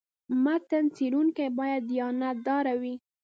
متن 0.43 0.85
څېړونکی 0.95 1.47
باید 1.59 1.81
دیانت 1.91 2.37
داره 2.47 2.73
وي. 2.81 2.95